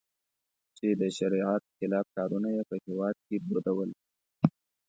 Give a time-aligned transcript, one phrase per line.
[0.77, 3.89] چې د شریعت خلاف کارونه یې په هېواد کې دودول.